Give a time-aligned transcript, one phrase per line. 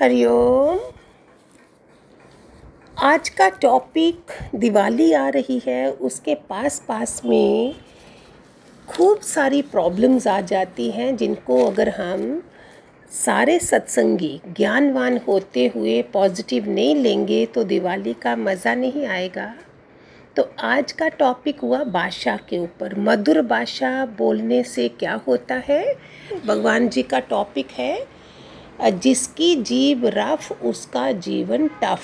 [0.00, 0.78] हरिओम
[2.96, 7.74] आज का टॉपिक दिवाली आ रही है। उसके पास पास में
[8.88, 12.42] खूब सारी प्रॉब्लम्स आ जाती हैं, जिनको अगर हम
[13.10, 19.52] सारे सत्संगी ज्ञानवान होते हुए पॉजिटिव नहीं लेंगे तो दिवाली का मज़ा नहीं आएगा।
[20.36, 25.84] तो आज का टॉपिक हुआ भाषा के ऊपर। मधुर भाषा बोलने से क्या होता है?
[26.46, 28.15] भगवान जी का टॉपिक है
[28.82, 32.00] जिसकी जीव रफ, उसका जीवन टफ।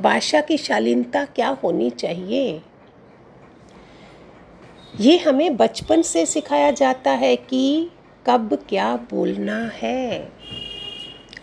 [0.00, 2.62] भाषा की शालीनता क्या होनी चाहिए?
[5.00, 7.90] ये हमें बचपन से सिखाया जाता है कि
[8.26, 10.32] कब क्या बोलना है।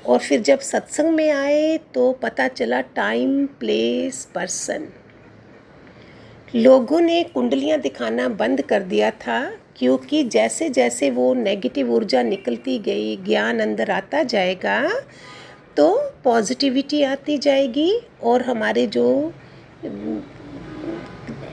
[0.06, 4.88] और फिर जब सत्संग में आए तो पता चला टाइम, प्लेस, पर्सन।
[6.56, 12.80] लोगों ने कुंडलियाँ दिखाना बंद कर दिया था क्योंकि जैसे जैसे वो नेगेटिव ऊर्जा निकलती
[12.80, 14.90] गई, ज्ञान अंदर आता जाएगा
[15.78, 19.34] तो पॉजिटिविटी आती जाएगी और हमारे जो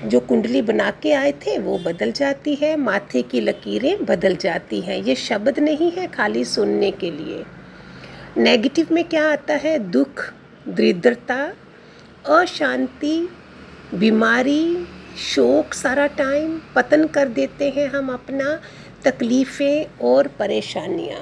[0.04, 4.80] जो कुंडली बना के आए थे, वो बदल जाती है, माथे की लकीरें बदल जाती
[4.80, 7.44] हैं। ये शब्द नहीं है खाली सुनने के लिए।
[8.36, 9.78] नेगेटिव में क्या आता है?
[9.78, 10.32] दुख,
[10.68, 11.52] दरिद्रता,
[12.28, 13.28] अशांति,
[13.94, 18.58] बीमारी शोक सारा टाइम पतन कर देते हैं हम अपना
[19.04, 21.20] तकलीफ़ें और परेशानियाँ।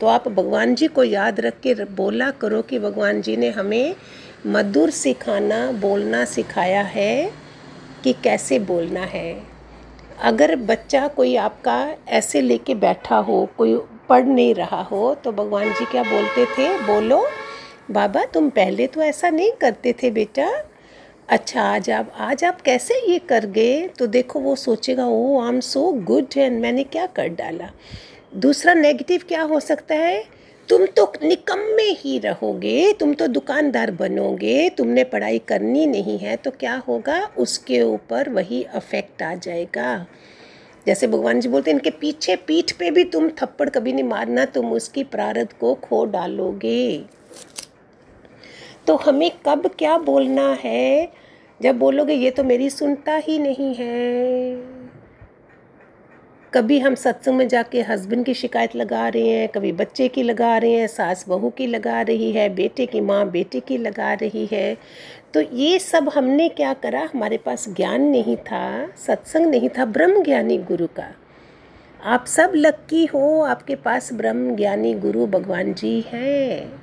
[0.00, 3.94] तो आप भगवान जी को याद रख के बोला करो कि भगवान जी ने हमें
[4.46, 7.32] मधुर सिखाना, बोलना सिखाया है
[8.04, 9.42] कि कैसे बोलना है।
[10.22, 13.76] अगर बच्चा कोई आपका ऐसे लेके बैठा हो, कोई
[14.08, 16.68] पढ़ नहीं रहा हो तो भगवान जी क्या बोलते थे?
[16.78, 17.26] बोलो,
[17.90, 20.50] बाबा, तुम पहले तो ऐसा नहीं करते थे बेटा
[21.28, 23.88] अच्छा आज आप आज आप कैसे ये कर गए?
[23.88, 27.70] तो देखो, वो सोचेगा, ओ I am so good and मैंने क्या कर डाला?
[28.36, 30.24] दूसरा नेगेटिव क्या हो सकता है?
[30.68, 36.50] तुम तो निकम्मे ही रहोगे, तुम तो दुकानदार बनोगे, तुमने पढ़ाई करनी नहीं है तो
[36.50, 37.20] क्या होगा?
[37.38, 40.06] उसके ऊपर वही अफेक्ट आ जाएगा।
[40.86, 44.44] जैसे भगवान जी बोलते हैं, इनके पीछे पीठ पे भी तुम थप्पड़ कभी नहीं मारना,
[44.44, 47.04] तुम उसकी प्रारब्ध को खो डालोगे।
[48.86, 51.21] तो हमें कब क्या बोलना है?
[51.62, 54.82] जब बोलोगे, ये तो मेरी सुनता ही नहीं है।
[56.54, 60.58] कभी हम सत्संग में जाके हस्बैंड की शिकायत लगा रहे हैं, कभी बच्चे की लगा
[60.58, 64.48] रहे हैं, सास बहू की लगा रही है, बेटे की माँ बेटे की लगा रही
[64.52, 64.76] है।
[65.34, 67.08] तो ये सब हमने क्या करा?
[67.14, 71.14] हमारे पास ज्ञान नहीं था, सत्संग नहीं था, ब्रह्म ज्ञानी गुरु का।
[72.04, 76.81] आप सब लक्की हो, आपके पास ब्रह्म ज्ञानी गुरु भगवान जी हैं।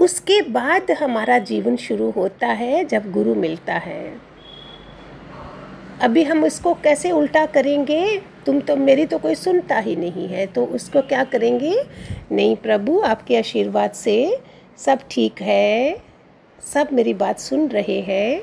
[0.00, 4.12] उसके बाद हमारा जीवन शुरू होता है जब गुरु मिलता है।
[6.02, 8.18] अभी हम उसको कैसे उल्टा करेंगे?
[8.46, 11.74] तुम तो मेरी तो कोई सुनता ही नहीं है तो उसको क्या करेंगे?
[12.32, 14.38] नहीं प्रभु, आपके आशीर्वाद से
[14.78, 16.02] सब ठीक है,
[16.64, 18.40] सब मेरी बात सुन रहे हैं।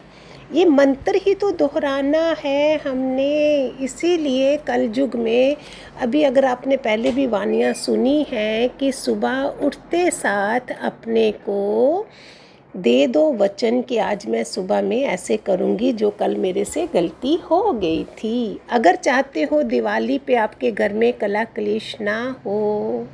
[0.56, 5.56] ये मंत्र ही तो दोहराना है हमने। इसीलिए कल युग में
[6.02, 12.06] अभी अगर आपने पहले भी वानियाँ सुनी हैं कि सुबह उठते साथ अपने को
[12.76, 17.36] दे दो वचन कि आज मैं सुबह में ऐसे करूँगी जो कल मेरे से गलती
[17.52, 23.08] हो गई थी। अगर चाहते हो दिवाली पे आपके घर में कला क्लेश ना हो।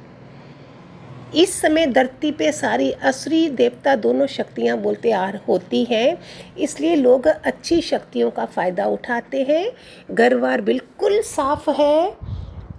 [1.33, 6.17] इस समय धरती पे सारी असुरी देवता दोनों शक्तियाँ बोलते आ होती हैं,
[6.57, 9.71] इसलिए लोग अच्छी शक्तियों का फ़ायदा उठाते हैं।
[10.11, 12.11] घरवार बिल्कुल साफ़ है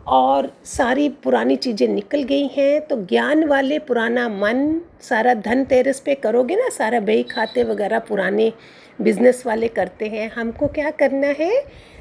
[0.08, 6.00] और सारी पुरानी चीज़ें निकल गई हैं। तो ज्ञान वाले पुराना मन, सारा धन तेरस
[6.00, 8.52] पे करोगे ना, सारा बही खाते वगैरह पुराने
[8.98, 11.52] बिज़नेस वाले करते हैं। हमको क्या करना है?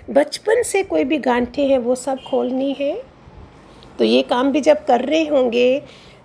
[0.10, 2.94] बचपन से कोई भी गांठे हैं, वो सब खोलनी है।
[4.00, 5.82] तो ये काम भी जब कर रहे होंगे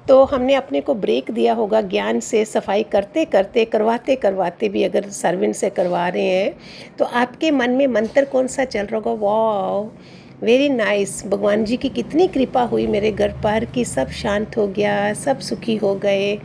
[0.09, 4.83] तो हमने अपने को ब्रेक दिया होगा ज्ञान से, सफ़ाई करते करते, करवाते करवाते भी
[4.83, 8.97] अगर सर्वेंट से करवा रहे हैं तो आपके मन में मंत्र कौन सा चल रहा
[8.97, 9.13] होगा?
[9.23, 14.57] वाह वेरी नाइस भगवान जी की कितनी कृपा हुई मेरे घर पर कि सब शांत
[14.57, 16.39] हो गया, सब सुखी हो गए।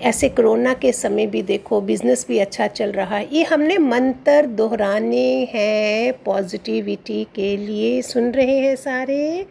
[0.00, 4.46] ऐसे कोरोना के समय भी देखो बिज़नेस भी अच्छा चल रहा है। ये हमने मंत्र
[4.46, 9.46] दोहराने हैं पॉजिटिविटी के लिए। सुन रहे हैं सारे?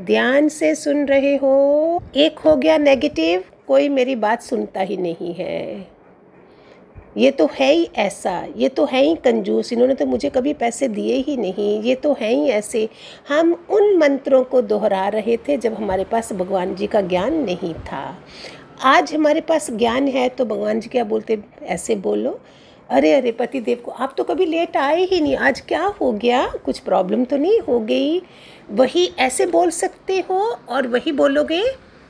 [0.00, 5.34] ध्यान से सुन रहे हो। एक हो गया नेगेटिव कोई मेरी बात सुनता ही नहीं
[5.34, 5.88] है।
[7.16, 10.88] ये तो है ही ऐसा, ये तो है ही कंजूस, इन्होंने तो मुझे कभी पैसे
[10.88, 12.88] दिए ही नहीं, ये तो है ही ऐसे।
[13.28, 17.74] हम उन मंत्रों को दोहरा रहे थे जब हमारे पास भगवान जी का ज्ञान नहीं
[17.74, 18.18] था।
[18.84, 22.40] आज हमारे पास ज्ञान है तो भगवान जी क्या बोलते, ऐसे बोलो।
[22.90, 26.12] अरे अरे पति देव को, आप तो कभी लेट आए ही नहीं, आज क्या हो
[26.12, 26.46] गया?
[26.64, 28.20] कुछ प्रॉब्लम तो नहीं हो गई?
[28.70, 31.62] वही ऐसे बोल सकते हो और वही बोलोगे,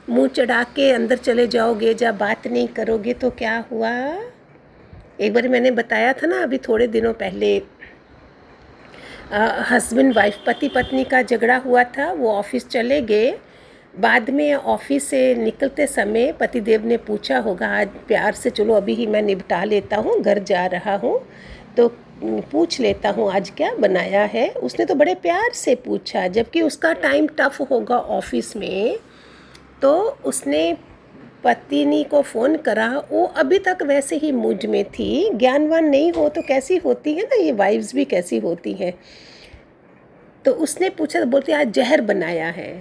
[0.09, 3.91] मुँह चढ़ा के अंदर चले जाओगे, जब बात नहीं करोगे तो क्या हुआ?
[5.19, 7.61] एक बार मैंने बताया था ना, अभी थोड़े दिनों पहले
[9.69, 13.31] हस्बैंड वाइफ पति पत्नी का झगड़ा हुआ था, वो ऑफ़िस चले गए।
[13.99, 18.93] बाद में ऑफ़िस से निकलते समय पतिदेव ने पूछा होगा, आज प्यार से चलो, अभी
[18.95, 21.19] ही मैं निपटा लेता हूँ, घर जा रहा हूँ।
[21.77, 21.87] तो
[22.21, 24.47] पूछ लेता हूँ, आज क्या बनाया है?
[24.49, 28.97] उसने तो बड़े प्यार से पूछा, जबकि उसका टाइम टफ होगा ऑफ़िस में
[29.81, 29.93] तो
[30.25, 30.73] उसने
[31.43, 36.27] पत्नी को फ़ोन करा, वो अभी तक वैसे ही मूड में थी, ज्ञानवान नहीं हो
[36.29, 38.93] तो कैसी होती है ना, ये वाइफ्स भी कैसी होती हैं?
[40.45, 42.71] तो उसने पूछा तो बोलती, आज जहर बनाया है।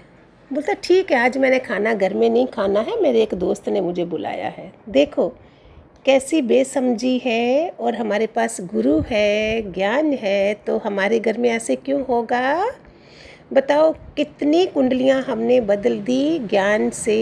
[0.51, 3.81] बोलता, ठीक है, आज मैंने खाना घर में नहीं खाना है, मेरे एक दोस्त ने
[3.81, 5.33] मुझे बुलाया है। देखो
[6.05, 11.77] कैसी बेसमझी है और हमारे पास गुरु है, ज्ञान है तो हमारे घर में ऐसे
[11.77, 12.65] क्यों होगा?
[13.53, 17.19] बताओ, कितनी कुंडलियाँ हमने बदल दी ज्ञान से?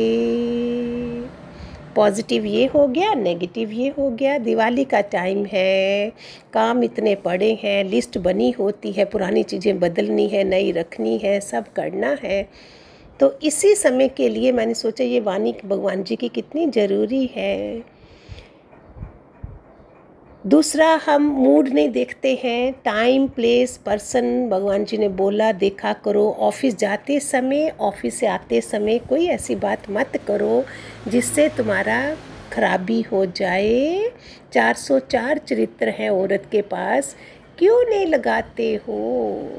[1.96, 6.12] पॉजिटिव ये हो गया, नेगेटिव ये हो गया। दिवाली का टाइम है,
[6.52, 11.40] काम इतने पड़े हैं, लिस्ट बनी होती है, पुरानी चीज़ें बदलनी है, नई रखनी है,
[11.40, 12.48] सब करना है।
[13.20, 17.97] तो इसी समय के लिए मैंने सोचा, ये वाणी भगवान जी की कितनी ज़रूरी है।
[20.48, 26.24] दूसरा हम मूड नहीं देखते हैं टाइम प्लेस पर्सन भगवान जी ने बोला, देखा करो
[26.38, 30.64] ऑफ़िस जाते समय ऑफ़िस से आते समय कोई ऐसी बात मत करो
[31.08, 31.98] जिससे तुम्हारा
[32.52, 34.10] खराबी हो जाए।
[34.52, 37.14] 404 चरित्र हैं औरत के पास,
[37.58, 39.50] क्यों नहीं लगाते हो?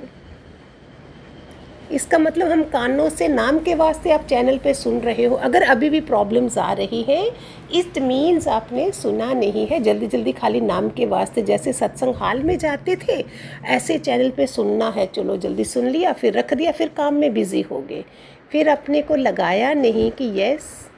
[1.92, 5.64] इसका मतलब हम कानों से, नाम के वास्ते आप चैनल पे सुन रहे हो। अगर
[5.64, 7.32] अभी भी प्रॉब्लम्स आ रही हैं
[7.74, 12.44] इट मीन्स आपने सुना नहीं है। जल्दी जल्दी खाली नाम के वास्ते, जैसे सत्संग हाल
[12.44, 13.26] में जाते थे,
[13.66, 17.34] ऐसे चैनल पे सुनना है। चलो, जल्दी सुन लिया, फिर रख दिया, फिर काम में
[17.34, 18.04] बिज़ी हो गए।
[18.52, 20.89] फिर अपने को लगाया नहीं कि यस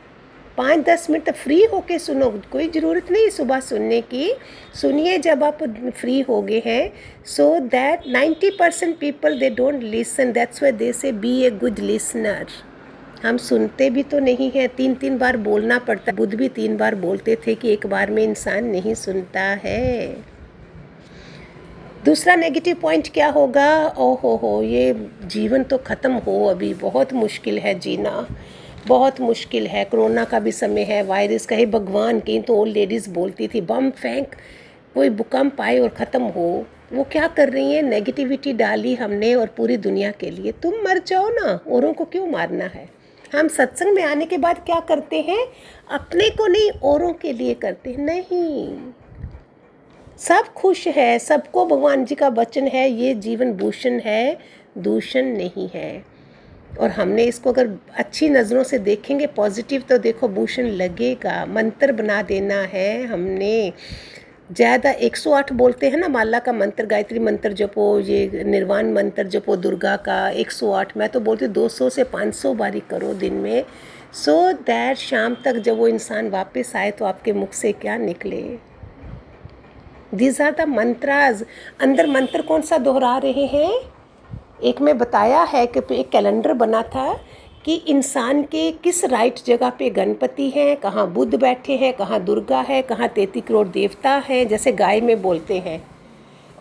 [0.58, 4.34] पाँच दस मिनट तो फ्री होके सुनो, कोई ज़रूरत नहीं सुबह सुनने की।
[4.74, 6.92] सुनिए जब आप फ्री हो गए हैं
[7.28, 11.80] so that ninety percent people they don't listen that's way they say be a good
[11.82, 12.48] listener
[13.24, 16.96] हम सुनते भी तो नहीं हैं। तीन तीन बार बोलना पड़ता बुद्ध भी तीन बार
[16.98, 20.08] बोलते थे कि एक बार में इंसान नहीं सुनता है।
[22.06, 23.88] दूसरा नेगेटिव पॉइंट क्या होगा?
[23.88, 24.94] ओ हो हो, ये
[25.26, 28.26] जीवन तो ख़त्म हो अभी। बहुत मुश्किल है जीना।
[28.88, 32.74] बहुत मुश्किल है। कोरोना का भी समय है, वायरस का ही भगवान की तो ओल्ड
[32.74, 34.36] लेडीज़ बोलती थी, बम फेंक,
[34.94, 37.84] कोई भूकंप आए और ख़त्म हो। वो क्या कर रही हैं?
[37.84, 42.28] नेगेटिविटी डाली हमने और पूरी दुनिया के लिए। तुम मर जाओ ना, औरों को क्यों
[42.28, 42.90] मारना है?
[43.36, 45.48] हम सत्संग में आने के बाद क्या करते हैं?
[45.92, 48.78] अपने को नहीं, औरों के लिए करते हैं। नहीं।
[50.18, 54.38] सब खुश है, सबको भगवान जी का वचन है, ये जीवन भूषण है,
[54.78, 56.11] दूषण नहीं है।
[56.80, 62.22] और हमने इसको अगर अच्छी नज़रों से देखेंगे पॉजिटिव तो देखो, भूषण लगेगा, मंत्र बना
[62.22, 63.74] देना है हमने।
[64.52, 69.56] ज़्यादा 108 बोलते हैं ना, माला का मंत्र, गायत्री मंत्र जपो, ये निर्वाण मंत्र जपो,
[69.56, 73.64] दुर्गा का 108 मैं तो बोलती हूँ 200 से 500 बारी करो दिन में।
[74.14, 77.98] सो so दैट शाम तक जब वो इंसान वापस आए तो आपके मुख से क्या
[77.98, 78.42] निकले?
[80.16, 81.44] दीज आर द मंत्राज
[81.82, 83.72] अंदर मंत्र कौन सा दोहरा रहे हैं?
[84.64, 87.14] एक में बताया है कि एक कैलेंडर बना था
[87.66, 92.62] कि इंसान के किस राइट जगह पे गणपति हैं, कहाँ बुद्ध बैठे हैं, कहाँ दुर्गा
[92.62, 95.82] है, कहाँ तैती करोड़ देवता हैं, जैसे गाय में बोलते हैं।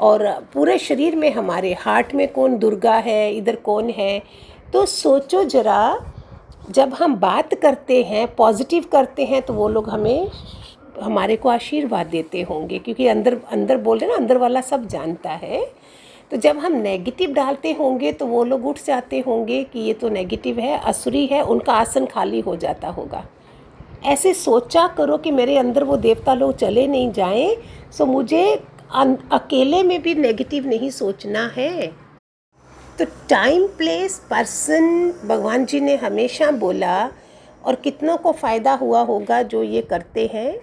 [0.01, 4.23] और पूरे शरीर में हमारे हार्ट में कौन दुर्गा है, इधर कौन है?
[4.73, 5.99] तो सोचो ज़रा,
[6.71, 10.29] जब हम बात करते हैं, पॉजिटिव करते हैं तो वो लोग हमें
[11.03, 15.31] हमारे को आशीर्वाद देते होंगे, क्योंकि अंदर अंदर बोल रहे ना, अंदर वाला सब जानता
[15.33, 15.80] है।
[16.31, 20.09] तो जब हम नेगेटिव डालते होंगे तो वो लोग उठ जाते होंगे कि ये तो
[20.09, 23.25] नेगेटिव है, असुरी है, उनका आसन खाली हो जाता होगा।
[24.05, 27.57] ऐसे सोचा करो कि मेरे अंदर वो देवता लोग चले नहीं जाएँ
[27.93, 28.45] सो मुझे
[28.93, 31.87] अकेले में भी नेगेटिव नहीं सोचना है।
[32.99, 37.11] तो टाइम प्लेस पर्सन भगवान जी ने हमेशा बोला,
[37.65, 40.59] और कितनों को फ़ायदा हुआ होगा जो ये करते हैं?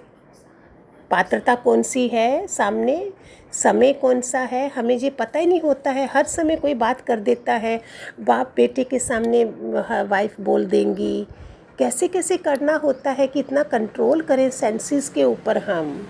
[1.11, 2.47] पात्रता कौन सी है?
[2.47, 3.11] सामने
[3.53, 4.67] समय कौन सा है?
[4.69, 7.81] हमें ये पता ही नहीं होता है। हर समय कोई बात कर देता है।
[8.19, 9.43] बाप बेटे के सामने
[10.03, 11.27] वाइफ बोल देंगी।
[11.79, 16.07] कैसे कैसे करना होता है कि इतना कंट्रोल करें सेंसेस के ऊपर हम?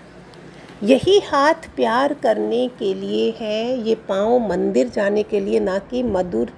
[0.84, 6.04] यही हाथ प्यार करने के लिए है। ये पाँव मंदिर जाने के लिए, ना कि
[6.04, 6.52] मधुर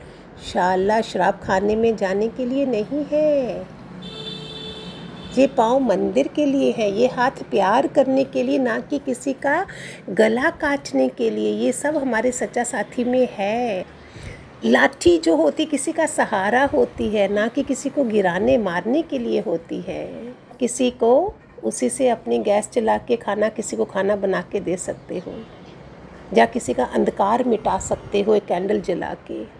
[0.53, 3.78] शाला, शराब खाने में जाने के लिए नहीं है।
[5.37, 9.33] ये पाँव मंदिर के लिए है, ये हाथ प्यार करने के लिए, ना कि किसी
[9.33, 9.65] का
[10.09, 13.85] गला काटने के लिए, ये सब हमारे सच्चा साथी में है।
[14.65, 19.19] लाठी जो होती, किसी का सहारा होती है, ना कि किसी को गिराने, मारने के
[19.19, 21.33] लिए होती है। किसी को
[21.63, 25.33] उसी से अपनी गैस चला के खाना, किसी को खाना बना के दे सकते हो,
[26.37, 29.58] या किसी का अंधकार मिटा सकते हो, एक कैंडल जला के।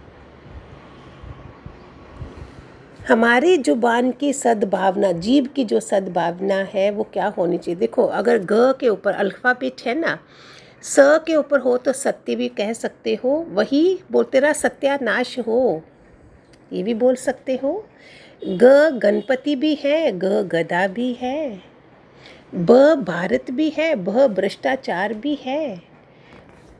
[3.09, 7.79] हमारी ज़ुबान की सद्भावना जीव की जो सद्भावना है, वो क्या होनी चाहिए?
[7.79, 10.17] देखो, अगर ग के ऊपर अल्फ़ाबेट है ना,
[10.83, 10.95] स
[11.27, 15.81] के ऊपर हो तो सत्य भी कह सकते हो, वही बोलते रहा, सत्यानाश हो,
[16.73, 17.73] ये भी बोल सकते हो।
[18.43, 21.61] ग गणपति भी है, ग गदा भी है,
[22.55, 25.88] ब भारत भी है भ भ्रष्टाचार भी है।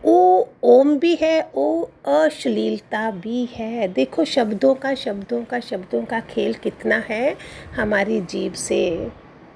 [0.05, 6.19] ओ ओम भी है, ओ अश्लीलता भी है। देखो, शब्दों का शब्दों का शब्दों का
[6.19, 7.37] खेल कितना है
[7.75, 9.07] हमारी जीव से।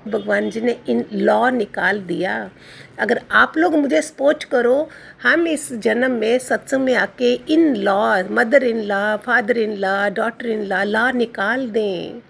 [0.08, 2.52] भगवान जी ने इन लॉ निकाल दिया।
[3.00, 4.90] अगर आप लोग मुझे सपोर्ट करो,
[5.24, 10.10] हम इस जन्म में, सत्संग में आके in law, mother in law, father in law,
[10.10, 12.22] daughter in law law निकाल दें।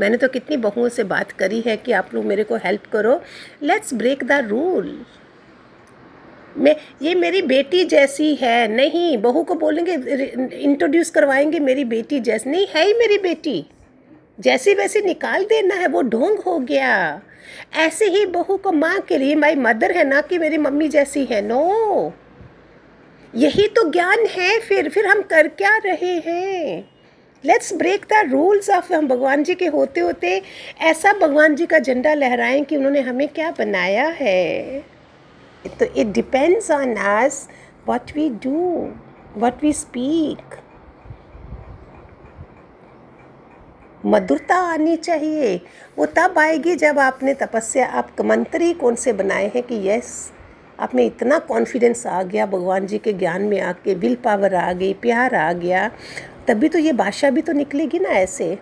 [0.00, 3.22] मैंने तो कितनी बहुओं से बात करी है कि आप लोग मेरे को हेल्प करो।
[3.62, 5.04] Let's break the rule.
[6.56, 9.94] मैं, ये मेरी बेटी जैसी है। नहीं, बहू को बोलेंगे
[10.56, 13.66] इंट्रोड्यूस करवाएँगे मेरी बेटी जैसी, नहीं, है ही मेरी बेटी।
[14.40, 17.20] जैसी वैसी निकाल देना है, वो ढोंग हो गया।
[17.76, 21.24] ऐसे ही बहू को माँ के लिए माई मदर है ना, कि मेरी मम्मी जैसी
[21.24, 22.12] है। नो
[23.34, 26.90] यही तो ज्ञान है, फिर फिर हम कर क्या रहे हैं?
[27.44, 30.42] Let's break the rules of हम भगवान जी के होते होते
[30.80, 34.99] ऐसा भगवान जी का झंडा लहराएँ कि उन्होंने हमें क्या बनाया है।
[35.66, 37.46] तो it depends on us
[37.88, 38.88] what we do
[39.40, 40.56] what we speak
[44.04, 45.60] मधुरता आनी चाहिए।
[45.98, 50.32] वो तब आएगी जब आपने तपस्या, आप मंत्री कौन से बनाए हैं कि यस
[50.80, 54.72] आप में इतना कॉन्फिडेंस आ गया, भगवान जी के ज्ञान में आके विल पावर आ
[54.72, 55.90] गई, प्यार आ गया,
[56.48, 58.58] तभी तो ये भाषा भी तो निकलेगी ना ऐसे।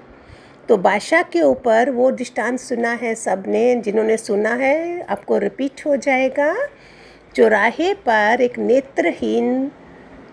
[0.68, 5.96] तो भाषा के ऊपर वो दृष्टांत सुना है सबने जिन्होंने सुना है, आपको रिपीट हो
[5.96, 6.54] जाएगा।
[7.36, 9.70] चौराहे पर एक नेत्रहीन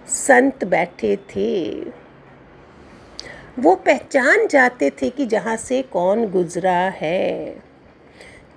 [0.07, 1.73] संत बैठे थे।
[3.59, 7.55] वो पहचान जाते थे कि जहाँ से कौन गुजरा है।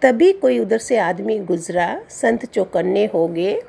[0.03, 3.63] तभी कोई उधर से आदमी गुजरा, संत चौकन्ने हो गए।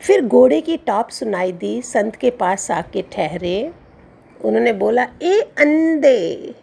[0.00, 3.72] फिर घोड़े की टॉप सुनाई दी, संत के पास आके ठहरे।
[4.44, 6.54] उन्होंने बोला, ए अंधे,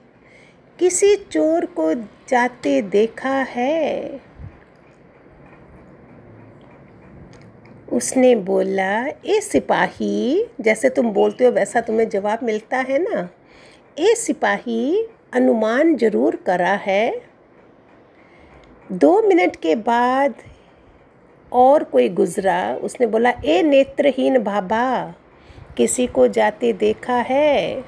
[0.80, 1.94] किसी चोर को
[2.30, 4.22] जाते देखा है?
[7.94, 13.30] उसने बोला, ए सिपाही, जैसे तुम बोलते हो वैसा तुम्हें जवाब मिलता है ना?
[14.00, 17.22] ए सिपाही, अनुमान ज़रूर करा है।
[18.92, 20.34] दो मिनट के बाद
[21.52, 25.16] और कोई गुजरा। उसने बोला, ए नेत्रहीन बाबा,
[25.78, 27.84] किसी को जाते देखा है?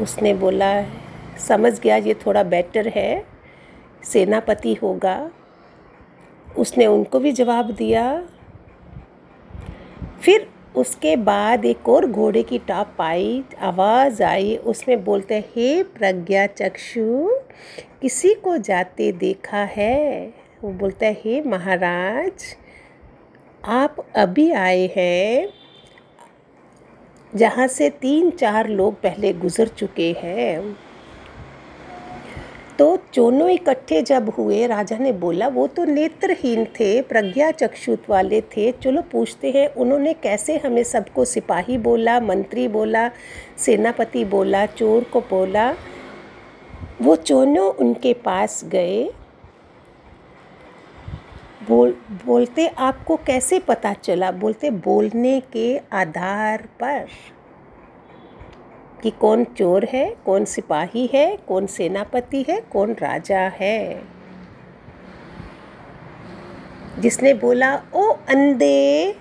[0.00, 0.84] उसने बोला,
[1.48, 3.26] समझ गया, ये थोड़ा बेटर है।
[4.04, 5.30] सेनापति होगा।
[6.58, 8.04] उसने उनको भी जवाब दिया।
[10.22, 10.46] फिर
[10.76, 17.28] उसके बाद एक और घोड़े की टॉप आई आवाज़ आई उसमें बोलते, हे प्रज्ञा चक्षु,
[18.02, 20.32] किसी को जाते देखा है?
[20.64, 22.44] वो बोलता है हे महाराज,
[23.64, 25.48] आप अभी आए हैं,
[27.32, 30.76] जहाँ से तीन चार लोग पहले गुज़र चुके हैं।
[32.78, 38.40] तो दोनों इकट्ठे जब हुए, राजा ने बोला, वो तो नेत्रहीन थे, प्रज्ञा चक्षुत वाले
[38.40, 43.10] थे। चलो पूछते हैं, उन्होंने कैसे हमें सबको सिपाही बोला, मंत्री बोला,
[43.58, 45.74] सेनापति बोला, चोर को बोला?
[47.02, 49.10] वो चोनों उनके पास गए।
[51.68, 54.30] बोल, बोलते, आपको कैसे पता चला?
[54.30, 57.06] बोलते, बोलने के आधार पर।
[59.02, 64.02] कि कौन चोर है, कौन सिपाही है, कौन सेनापति है, कौन राजा है।
[66.98, 69.16] जिसने बोला, ओ अंधे,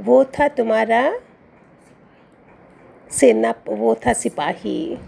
[0.00, 1.20] वो था तुम्हारा
[3.10, 4.98] सेना, वो था सिपाही।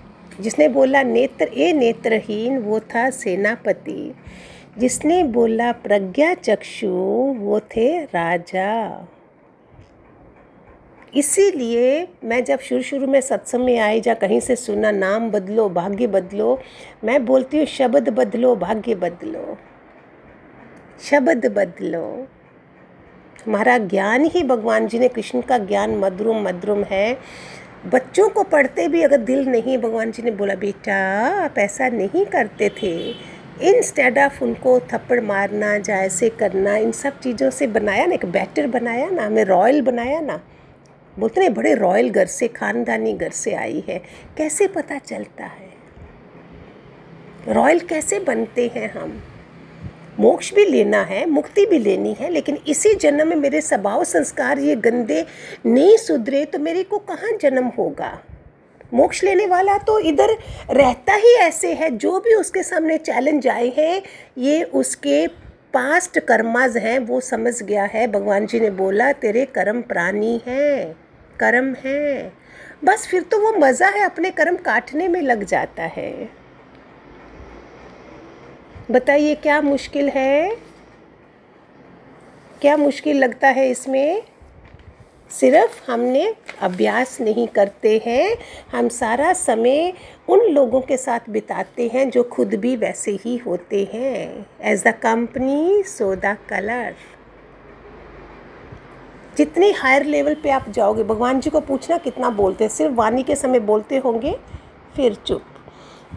[0.40, 4.14] जिसने बोला, नेत्र, ए नेत्रहीन, वो था सेनापति।
[4.78, 6.88] जिसने बोला प्रज्ञा चक्षु
[7.38, 8.88] वो थे राजा।
[11.16, 15.68] इसीलिए मैं जब शुरू शुरू में सत्संग में आई या कहीं से सुना, नाम बदलो,
[15.68, 16.60] भाग्य बदलो,
[17.04, 19.58] मैं बोलती हूँ, शब्द बदलो, भाग्य बदलो।
[21.10, 22.26] शब्द बदलो।
[23.46, 27.18] हमारा ज्ञान ही भगवान जी ने, कृष्ण का ज्ञान मधुरम मधुरम है।
[27.86, 30.96] बच्चों को पढ़ते भी अगर दिल नहीं, भगवान जी ने बोला, बेटा,
[31.44, 33.10] आप ऐसा नहीं करते थे।
[33.62, 38.66] इंस्टेड ऑफ़ उनको थप्पड़ मारना ऐसे करना, इन सब चीज़ों से बनाया ना, एक बैटर
[38.66, 40.40] बनाया ना, हमें रॉयल बनाया ना
[41.18, 44.02] बोलते हैं बड़े रॉयल घर से, खानदानी घर से आई है।
[44.36, 45.72] कैसे पता चलता है?
[47.48, 49.22] रॉयल कैसे बनते हैं हम?
[50.20, 54.58] मोक्ष भी लेना है, मुक्ति भी लेनी है, लेकिन इसी जन्म में मेरे स्वभाव संस्कार
[54.58, 55.26] ये गंदे
[55.66, 58.22] नहीं सुधरे तो मेरे को कहाँ जन्म होगा?
[58.94, 60.38] मोक्ष लेने वाला तो इधर
[60.70, 64.02] रहता ही ऐसे है, जो भी उसके सामने चैलेंज आए हैं,
[64.38, 65.26] ये उसके
[65.72, 71.01] पास्ट कर्माज हैं, वो समझ गया है। भगवान जी ने बोला, तेरे कर्म प्राणी हैं।
[71.42, 72.32] कर्म हैं।
[72.84, 76.28] बस फिर तो वो मज़ा है, अपने कर्म काटने में लग जाता है।
[78.90, 80.56] बताइए, क्या मुश्किल है?
[82.60, 84.22] क्या मुश्किल लगता है इसमें?
[85.30, 86.24] सिर्फ़ हमने
[86.60, 88.36] अभ्यास नहीं करते हैं,
[88.72, 89.92] हम सारा समय
[90.28, 94.94] उन लोगों के साथ बिताते हैं जो खुद भी वैसे ही होते हैं। As the
[95.02, 96.94] company so the colour
[99.36, 103.22] जितनी हायर लेवल पे आप जाओगे, भगवान जी को पूछना कितना बोलते हैं, सिर्फ़ वाणी
[103.22, 104.36] के समय बोलते होंगे,
[104.96, 105.42] फिर चुप।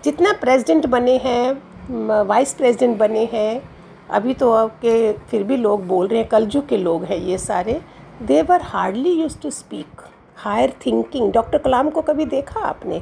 [0.04, 3.62] जितना प्रेसिडेंट बने हैं वाइस प्रेसिडेंट बने हैं,
[4.10, 7.82] अभी तो आपके फिर भी लोग बोल रहे हैं, कलजुग के लोग हैं ये सारे
[8.22, 10.02] they were hardly use to speak
[10.38, 13.02] higher thinking doctor Kalam को कभी देखा आपने?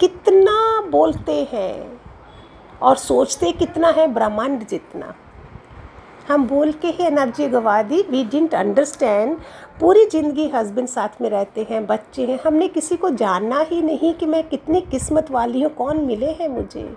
[0.00, 2.00] कितना बोलते हैं
[2.82, 5.14] और सोचते कितना है ब्रह्मांड जितना।
[6.28, 9.36] हम बोल के ही एनर्जी गवा दी। वी डिंट अंडरस्टैंड
[9.80, 14.12] पूरी ज़िंदगी हस्बैंड साथ में रहते हैं, बच्चे हैं। हमने किसी को जानना ही नहीं
[14.14, 16.88] कि मैं कितनी किस्मत वाली हूँ, कौन मिले हैं मुझे।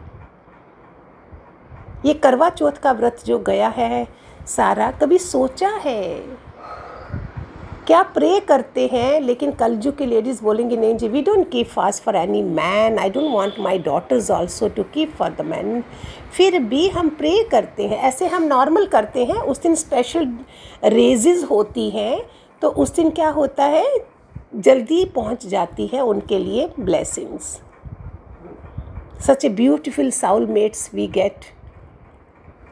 [2.06, 4.08] ये करवा चौथ का व्रत जो गया है,
[4.48, 6.04] सारा कभी सोचा है?
[7.88, 9.20] क्या प्रे करते हैं?
[9.22, 13.10] लेकिन कलजू की लेडीज़ बोलेंगी, नहीं जी we don't keep fast for any man I
[13.10, 15.84] don't want my daughters also to keep for the man
[16.34, 20.38] फिर भी हम प्रे करते हैं। ऐसे हम नॉर्मल करते हैं। उस दिन स्पेशल
[20.84, 22.22] रेजेस होती हैं।
[22.62, 23.86] तो उस दिन क्या होता है?
[24.56, 27.60] जल्दी पहुँच जाती है उनके लिए blessings
[29.28, 31.46] such a beautiful soul mates we get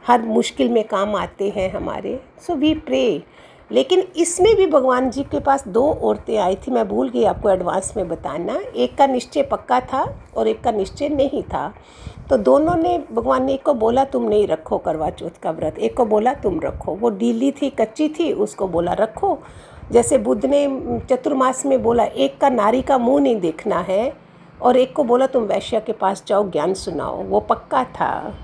[0.07, 3.23] हर मुश्किल में काम आते हैं हमारे। सो वी प्रे
[3.71, 7.49] लेकिन इसमें भी भगवान जी के पास दो औरतें आई थी, मैं भूल गई आपको
[7.49, 11.73] एडवांस में बताना। एक का निश्चय पक्का था और एक का निश्चय नहीं था।
[12.29, 15.79] तो दोनों ने, भगवान ने एक को बोला, तुम नहीं रखो करवा चौथ का व्रत।
[15.79, 19.39] एक को बोला, तुम रखो। वो डीली थी, कच्ची थी, उसको बोला, रखो।
[19.91, 20.67] जैसे बुद्ध ने
[21.09, 24.13] चतुर्मास में बोला, एक का नारी का मुँह नहीं देखना है
[24.61, 28.35] और एक को बोला, तुम वैश्य के पास जाओ, ज्ञान सुनाओ। वो पक्का था।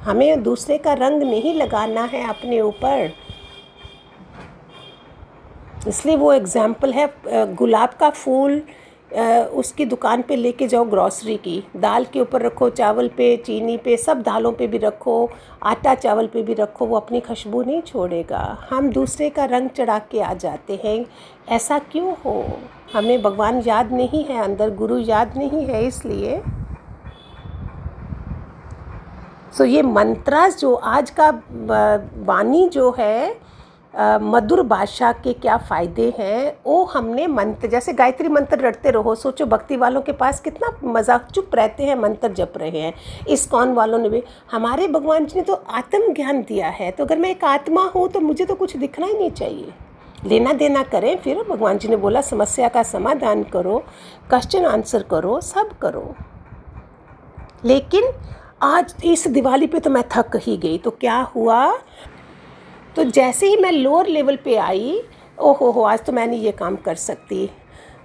[0.00, 3.12] हमें दूसरे का रंग नहीं लगाना है अपने ऊपर।
[5.88, 7.08] इसलिए वो एग्ज़ाम्पल है
[7.54, 8.62] गुलाब का फूल
[9.52, 13.96] उसकी दुकान पे लेके जाओ ग्रॉसरी की। दाल के ऊपर रखो चावल पे चीनी पे
[13.96, 15.16] सब दालों पे भी रखो
[15.62, 18.40] आटा चावल पे भी रखो वो अपनी खुशबू नहीं छोड़ेगा।
[18.70, 21.04] हम दूसरे का रंग चढ़ा के आ जाते हैं।
[21.48, 22.44] ऐसा क्यों हो?
[22.94, 26.42] हमें भगवान याद नहीं है अंदर गुरु याद नहीं है इसलिए।
[29.52, 31.30] सो so, ये मंत्रास जो आज का
[32.24, 33.34] वाणी जो है
[33.94, 36.52] मधुर भाषा के क्या फ़ायदे हैं?
[36.66, 41.18] वो हमने मंत्र, जैसे गायत्री मंत्र रटते रहो, सोचो भक्ति वालों के पास कितना मज़ा,
[41.34, 42.94] चुप रहते हैं, मंत्र जप रहे हैं।
[43.28, 47.04] इस कौन वालों ने भी, हमारे भगवान जी ने तो आत्म ज्ञान दिया है तो
[47.04, 49.72] अगर मैं एक आत्मा हूँ तो मुझे तो कुछ दिखना ही नहीं चाहिए।
[50.24, 53.78] लेना देना करें, फिर भगवान जी ने बोला, समस्या का समाधान करो
[54.28, 56.14] क्वेश्चन आंसर करो, सब करो।
[57.64, 58.12] लेकिन
[58.62, 61.66] आज इस दिवाली पे तो मैं थक ही गई तो क्या हुआ?
[62.96, 65.00] तो जैसे ही मैं लोअर लेवल पे आई,
[65.40, 67.48] ओहो हो, आज तो मैं नहीं ये काम कर सकती।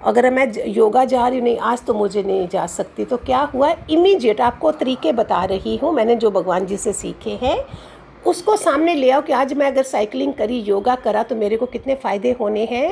[0.01, 3.41] अगर मैं योगा जा रही हूँ, नहीं, आज तो मुझे नहीं जा सकती। तो क्या
[3.53, 3.73] हुआ?
[3.89, 7.57] इमीजिएट आपको तरीके बता रही हूँ मैंने जो भगवान जी से सीखे हैं।
[8.25, 11.65] उसको सामने ले आओ कि आज मैं अगर साइकिलिंग करी, योगा करा तो मेरे को
[11.65, 12.91] कितने फ़ायदे होने हैं?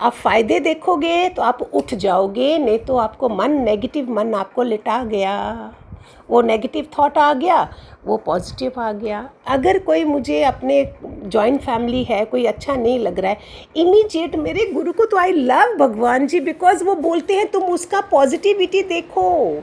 [0.00, 5.04] आप फ़ायदे देखोगे तो आप उठ जाओगे, नहीं तो आपको मन नेगेटिव मन आपको लिटा
[5.04, 5.74] गया।
[6.32, 7.62] वो नेगेटिव थॉट आ गया,
[8.06, 13.18] वो पॉजिटिव आ गया। अगर कोई मुझे अपने जॉइंट फैमिली है, कोई अच्छा नहीं लग
[13.18, 13.38] रहा है
[13.76, 18.00] इमीजिएट मेरे गुरु को तो आई लव भगवान जी बिकॉज़ वो बोलते हैं, तुम उसका
[18.10, 19.62] पॉजिटिविटी देखो।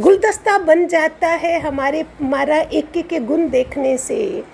[0.00, 4.44] गुलदस्ता बन जाता है हमारे, हमारा एक एक के गुण देखने से।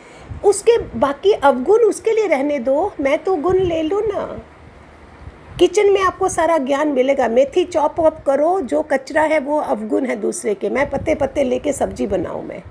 [0.44, 4.22] उसके बाकी अवगुण उसके लिए रहने दो, मैं तो गुण ले लूँ ना।
[5.60, 10.06] किचन में आपको सारा ज्ञान मिलेगा। मेथी चॉप वॉप करो, जो कचरा है वो अवगुण
[10.06, 12.62] है दूसरे के। मैं पत्ते पत्ते लेके सब्ज़ी बनाऊँ मैं।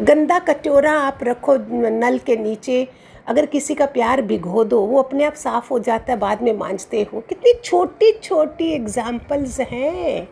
[0.00, 1.56] गंदा कटोरा आप रखो
[1.90, 2.88] नल के नीचे।
[3.26, 6.52] अगर किसी का प्यार भिगो दो, वो अपने आप साफ़ हो जाता है, बाद में
[6.52, 10.28] मांझते हो। कितनी छोटी छोटी एग्जाम्पल्स हैं।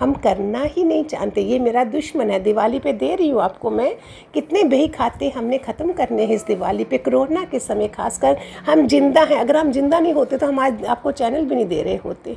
[0.00, 3.70] हम करना ही नहीं जानते ये मेरा दुश्मन है। दिवाली पे दे रही हूँ आपको
[3.70, 3.94] मैं।
[4.34, 8.36] कितने बही खाते हमने ख़त्म करने हैं इस दिवाली पे। कोरोना के समय खासकर
[8.68, 11.66] हम ज़िंदा हैं। अगर हम ज़िंदा नहीं होते तो हम आज आपको चैनल भी नहीं
[11.66, 12.36] दे रहे होते।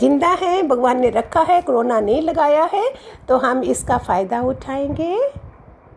[0.00, 2.88] ज़िंदा है, भगवान ने रखा है, कोरोना नहीं लगाया है
[3.28, 5.16] तो हम इसका फ़ायदा उठाएँगे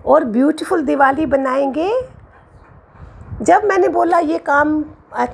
[0.06, 1.90] और ब्यूटीफुल दिवाली बनाएँगे।
[3.42, 4.84] जब मैंने बोला, ये काम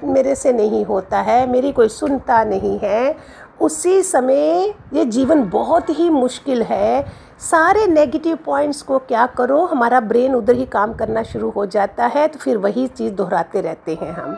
[0.05, 3.15] मेरे से नहीं होता है, मेरी कोई सुनता नहीं है
[3.61, 7.05] उसी समय ये जीवन बहुत ही मुश्किल है।
[7.41, 12.05] सारे नेगेटिव पॉइंट्स को क्या करो, हमारा ब्रेन उधर ही काम करना शुरू हो जाता
[12.05, 14.37] है तो फिर वही चीज़ दोहराते रहते हैं हम।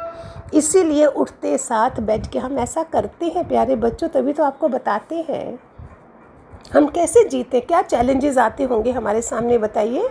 [0.53, 5.25] इसीलिए उठते साथ बैठ के हम ऐसा करते हैं, प्यारे बच्चों, तभी तो आपको बताते
[5.29, 5.59] हैं।
[6.73, 7.59] हम कैसे जीते?
[7.59, 10.09] क्या चैलेंजेस आते होंगे हमारे सामने, बताइए?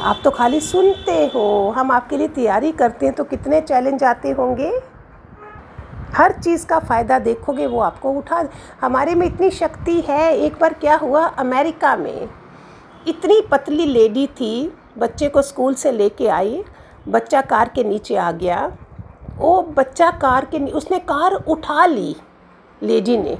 [0.00, 4.30] आप तो खाली सुनते हो, हम आपके लिए तैयारी करते हैं तो कितने चैलेंज आते
[4.30, 4.70] होंगे?
[6.14, 8.44] हर चीज़ का फ़ायदा देखोगे, वो आपको उठा
[8.80, 12.28] हमारे में इतनी शक्ति है, एक बार क्या हुआ, अमेरिका में
[13.08, 16.62] इतनी पतली लेडी थी, बच्चे को स्कूल से लेके आई,
[17.08, 18.72] बच्चा कार के नीचे आ गया।
[19.38, 22.14] वो बच्चा कार के उसने कार उठा ली
[22.82, 23.38] लेडी ने।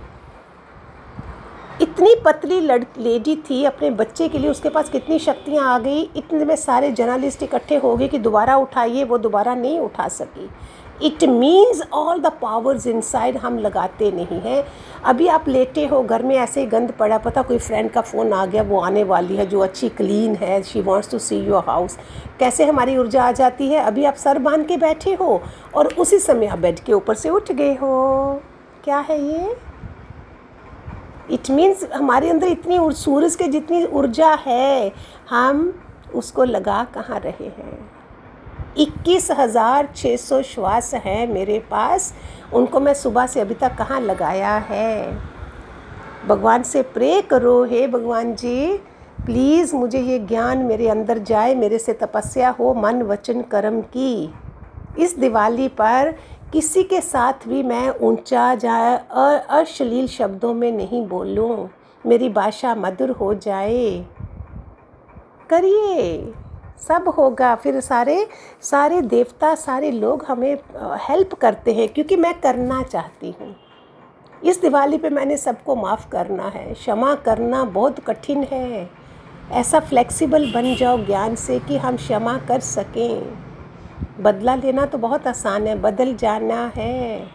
[1.81, 6.01] इतनी पतली लड़, लेडी थी, अपने बच्चे के लिए उसके पास कितनी शक्तियाँ आ गई,
[6.17, 10.49] इतने में सारे जर्नलिस्ट इकट्ठे हो गए कि दोबारा उठाइए, वो दोबारा नहीं उठा सकी।
[11.03, 14.65] It means all the powers inside हम लगाते नहीं हैं।
[15.05, 18.33] अभी आप लेटे हो, घर में ऐसे ही गंद पड़ा, पता कोई फ्रेंड का फ़ोन
[18.33, 21.65] आ गया, वो आने वाली है, जो अच्छी क्लीन है she wants to see your
[21.67, 21.99] house
[22.39, 23.81] कैसे हमारी ऊर्जा आ जाती है?
[23.81, 25.41] अभी आप सर बाँध के बैठे हो
[25.75, 28.41] और उसी समय आप बेड के ऊपर से उठ गए हो।
[28.85, 29.57] क्या है ये?
[31.31, 34.93] इट मीन्स हमारे अंदर इतनी सूरज के जितनी ऊर्जा है,
[35.31, 35.73] हम
[36.15, 37.92] उसको लगा कहाँ रहे हैं?
[38.77, 42.13] इक्कीस हज़ार छः सौ श्वास हैं मेरे पास।
[42.55, 45.13] उनको मैं सुबह से अभी तक कहाँ लगाया है?
[46.29, 48.77] भगवान से प्रे करो, हे भगवान जी।
[49.27, 54.33] प्लीज़ मुझे ये ज्ञान मेरे अंदर जाए, मेरे से तपस्या हो, मन वचन कर्म की।
[54.99, 56.15] इस दिवाली पर
[56.53, 58.97] किसी के साथ भी मैं ऊँचा जाए
[59.61, 61.69] अश्लील शब्दों में नहीं बोलूँ।
[62.05, 64.05] मेरी भाषा मधुर हो जाए।
[65.51, 66.33] करिए।
[66.89, 68.27] सब होगा। फिर सारे
[68.63, 70.59] सारे देवता, सारे लोग हमें
[71.09, 73.55] हेल्प करते हैं, क्योंकि मैं करना चाहती हूँ।
[74.45, 78.91] इस दिवाली पे मैंने सबको माफ़ करना है। क्षमा करना बहुत कठिन है।
[79.53, 83.39] ऐसा फ्लेक्सिबल बन जाओ ज्ञान से कि हम क्षमा कर सकें।
[84.21, 87.27] बदला लेना तो बहुत आसान है, बदल जाना है।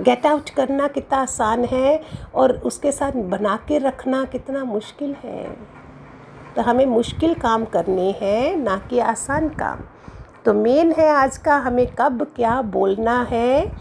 [0.00, 2.02] गेट आउट करना कितना आसान है
[2.34, 5.56] और उसके साथ बना के रखना कितना मुश्किल है।
[6.56, 9.78] तो हमें मुश्किल काम करने हैं, ना कि आसान काम।
[10.44, 13.72] तो मेन है आज का हमें कब क्या बोलना है,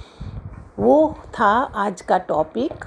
[0.80, 2.86] वो था आज का टॉपिक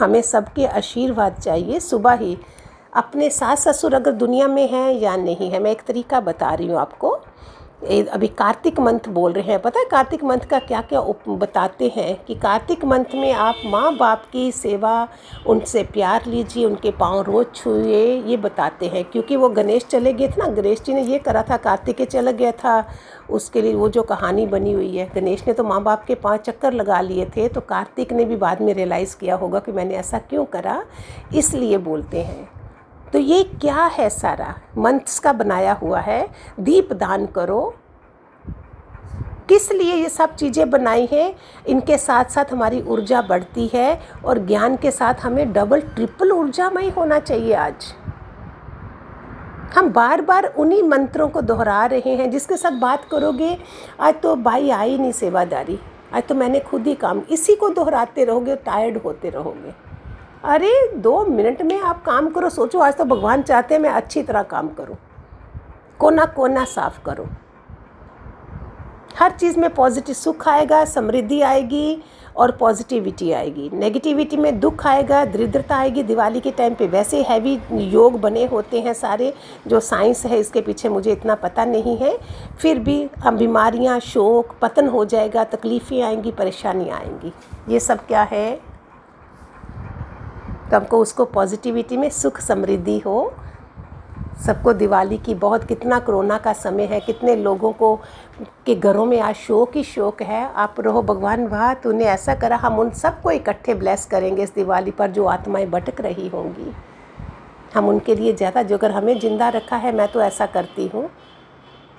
[0.00, 2.36] हमें सबके आशीर्वाद चाहिए सुबह ही।
[2.94, 6.66] अपने सास ससुर अगर दुनिया में हैं या नहीं है, मैं एक तरीका बता रही
[6.66, 7.18] हूँ आपको।
[7.82, 11.92] अभी कार्तिक मंथ बोल रहे हैं। पता है कार्तिक मंथ का क्या क्या उप बताते
[11.96, 15.08] हैं कि कार्तिक मंथ में आप माँ बाप की सेवा,
[15.46, 20.28] उनसे प्यार लीजिए, उनके पाँव रोज़ छुए, ये बताते हैं। क्योंकि वो गणेश चले गए
[20.28, 22.84] थे ना, गणेश जी ने ये करा था, कार्तिक चला गया था,
[23.30, 26.46] उसके लिए वो जो कहानी बनी हुई है, गणेश ने तो माँ बाप के पाँच
[26.46, 29.94] चक्कर लगा लिए थे तो कार्तिक ने भी बाद में रियलाइज़ किया होगा कि मैंने
[29.96, 30.82] ऐसा क्यों करा,
[31.34, 32.61] इसलिए बोलते हैं।
[33.12, 34.54] तो ये क्या है सारा?
[34.78, 36.26] मंथ्स का बनाया हुआ है।
[36.60, 37.74] दीप दान करो।
[39.48, 41.34] किस लिए ये सब चीज़ें बनाई हैं?
[41.68, 46.88] इनके साथ साथ हमारी ऊर्जा बढ़ती है और ज्ञान के साथ हमें डबल ट्रिपल ऊर्जामय
[46.88, 47.92] होना चाहिए आज।
[49.76, 53.56] हम बार बार उन्हीं मंत्रों को दोहरा रहे हैं जिसके साथ बात करोगे,
[54.00, 55.78] आज तो भाई आई नहीं सेवादारी।
[56.14, 59.81] आज तो मैंने खुद ही काम, इसी को दोहराते रहोगे टायर्ड होते रहोगे।
[60.44, 64.22] अरे, दो मिनट में आप काम करो, सोचो, आज तो भगवान चाहते हैं मैं अच्छी
[64.22, 64.96] तरह काम करूँ।
[65.98, 67.26] कोना कोना साफ़ करो।
[69.18, 72.02] हर चीज़ में पॉजिटिव सुख आएगा, समृद्धि आएगी
[72.36, 77.60] और पॉजिटिविटी आएगी। नेगेटिविटी में दुख आएगा, दरिद्रता आएगी। दिवाली के टाइम पे वैसे हैवी
[77.72, 79.34] योग बने होते हैं सारे,
[79.66, 82.18] जो साइंस है, इसके पीछे मुझे इतना पता नहीं है।
[82.62, 87.32] फिर भी हम बीमारियाँ, शोक, पतन हो जाएगा, तकलीफ़ें आएँगी, परेशानियाँ आएँगी।
[87.68, 88.71] ये सब क्या है?
[90.72, 93.32] तो हमको उसको पॉजिटिविटी में सुख समृद्धि हो।
[94.46, 97.94] सबको दिवाली की बहुत कितना कोरोना का समय है, कितने लोगों को,
[98.66, 102.56] के घरों में आज शोक ही शोक है। आप रहो भगवान, वाह, तूने ऐसा करा,
[102.56, 106.72] हम उन सबको इकट्ठे ब्लेस करेंगे इस दिवाली पर जो आत्माएँ भटक रही होंगी।
[107.74, 111.08] हम उनके लिए ज़्यादा, जो अगर हमें ज़िंदा रखा है, मैं तो ऐसा करती हूँ।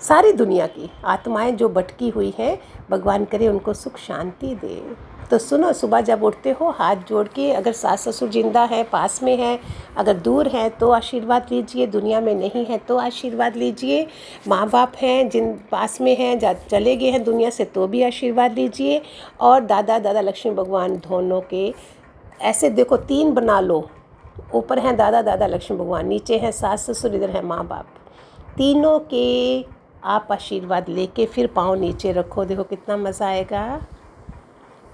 [0.02, 2.58] सारी दुनिया की आत्माएँ जो भटकी हुई हैं,
[2.90, 4.82] भगवान करे उनको सुख शांति दे।
[5.34, 9.22] तो सुनो, सुबह जब उठते हो, हाथ जोड़ के अगर सास ससुर ज़िंदा है, पास
[9.24, 9.60] में है,
[9.98, 14.06] अगर दूर है तो आशीर्वाद लीजिए, दुनिया में नहीं है तो आशीर्वाद लीजिए।
[14.48, 18.04] माँ बाप हैं, जिन पास में हैं, जा, चले गए हैं दुनिया से तो भी
[18.04, 19.02] आशीर्वाद लीजिए।
[19.42, 21.74] और दादा दादा लक्ष्मी भगवान दोनों के,
[22.42, 23.90] ऐसे देखो, तीन बना लो।
[24.54, 27.88] ऊपर हैं दादा दादा लक्ष्मी भगवान, नीचे हैं सास ससुर, इधर हैं माँ बाप
[28.58, 29.66] तीनों के
[30.06, 33.66] आप आशीर्वाद लेके फिर पाँव नीचे रखो। देखो कितना मज़ा आएगा।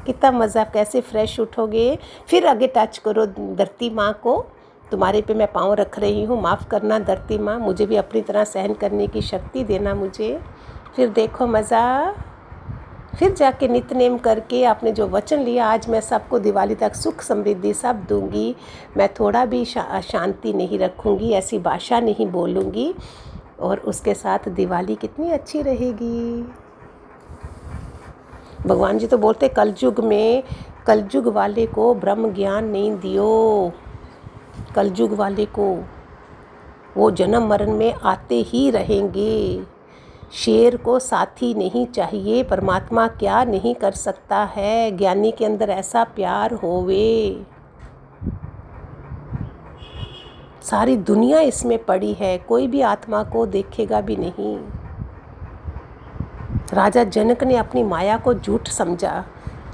[0.10, 1.98] कितना मज़ा कैसे फ्रेश उठोगे?
[2.30, 4.40] फिर आगे टच करो धरती माँ को।
[4.92, 8.44] तुम्हारे पे मैं पाँव रख रही हूँ माफ़ करना धरती माँ। मुझे भी अपनी तरह
[8.44, 10.40] सहन करने की शक्ति देना मुझे।
[10.96, 12.12] फिर देखो मज़ा।
[13.20, 17.22] फिर जाके नित नेम करके आपने जो वचन लिया आज मैं सबको दिवाली तक सुख
[17.22, 18.56] समृद्धि सब दूँगी।
[18.98, 22.94] मैं थोड़ा भी शा, शांति नहीं रखूँगी ऐसी भाषा नहीं बोलूँगी।
[23.60, 26.46] और उसके साथ दिवाली कितनी अच्छी रहेगी।
[28.68, 30.44] भगवान जी तो बोलते, कलयुग में,
[30.88, 33.72] कलयुग वाले को ब्रह्म ज्ञान नहीं दियो।
[34.76, 35.84] कलयुग वाले को,
[36.98, 39.64] वो जन्म मरण में आते ही रहेंगे।
[40.34, 44.98] शेर को साथी नहीं चाहिए, परमात्मा क्या नहीं कर सकता है?
[44.98, 47.44] ज्ञानी के अंदर ऐसा प्यार होवे।
[50.62, 54.60] सारी दुनिया इसमें पड़ी है, कोई भी आत्मा को देखेगा भी नहीं।
[56.74, 59.26] राजा जनक ने अपनी माया को झूठ समझा।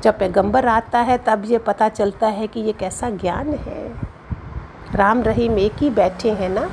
[0.03, 3.95] जब पैगंबर आता है, तब ये पता चलता है कि ये कैसा ज्ञान है।
[4.95, 6.69] राम रहीम एक ही बैठे हैं ना?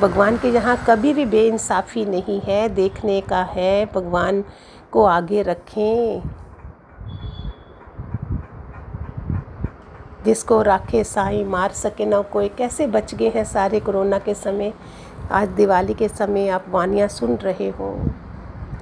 [0.00, 4.44] भगवान के यहाँ कभी भी बेइंसाफ़ी नहीं है। देखने का है, भगवान
[4.92, 6.22] को आगे रखें।
[10.24, 14.72] जिसको राखे साई मार सके, ना कोई। कैसे बच गए हैं सारे कोरोना के समय?
[15.32, 18.10] आज दिवाली के समय आप वानियाँ सुन रहे हो।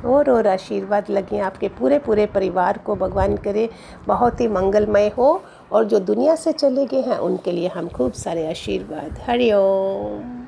[0.04, 3.68] और और आशीर्वाद लगे आपके पूरे पूरे परिवार को। भगवान करे,
[4.06, 8.12] बहुत ही मंगलमय हो और जो दुनिया से चले गए हैं, उनके लिए हम खूब
[8.12, 10.42] सारे आशीर्वाद। हरिओम